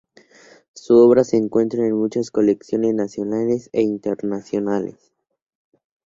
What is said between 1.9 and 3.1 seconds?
muchas colecciones